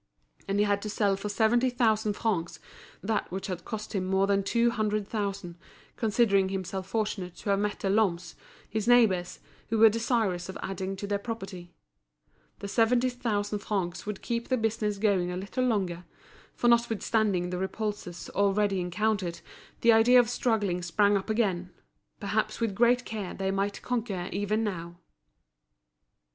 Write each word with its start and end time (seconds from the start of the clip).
And 0.47 0.57
he 0.57 0.65
had 0.65 0.81
to 0.81 0.89
sell 0.89 1.15
for 1.15 1.29
seventy 1.29 1.69
thousand 1.69 2.13
francs 2.13 2.59
that 3.03 3.31
which 3.31 3.45
had 3.45 3.65
cost 3.65 3.93
him 3.93 4.03
more 4.03 4.25
than 4.25 4.41
two 4.41 4.71
hundred 4.71 5.07
thousand, 5.07 5.57
considering 5.95 6.49
himself 6.49 6.87
fortunate 6.87 7.35
to 7.35 7.51
have 7.51 7.59
met 7.59 7.81
the 7.81 7.87
Lhommes, 7.87 8.33
his 8.67 8.87
neighbours, 8.87 9.41
who 9.69 9.77
were 9.77 9.89
desirous 9.89 10.49
of 10.49 10.57
adding 10.63 10.95
to 10.95 11.05
their 11.05 11.19
property. 11.19 11.75
The 12.61 12.67
seventy 12.67 13.09
thousand 13.11 13.59
francs 13.59 14.07
would 14.07 14.23
keep 14.23 14.47
the 14.47 14.57
business 14.57 14.97
going 14.97 15.29
a 15.31 15.37
little 15.37 15.65
longer; 15.65 16.05
for 16.55 16.67
notwithstanding 16.67 17.51
the 17.51 17.59
repulses 17.59 18.27
already 18.31 18.79
encountered, 18.79 19.41
the 19.81 19.91
idea 19.91 20.19
of 20.19 20.31
struggling 20.31 20.81
sprang 20.81 21.15
up 21.15 21.29
again; 21.29 21.69
perhaps 22.19 22.59
with 22.59 22.73
great 22.73 23.05
care 23.05 23.35
they 23.35 23.51
might 23.51 23.83
conquer 23.83 24.29
even 24.31 24.63
now. 24.63 24.95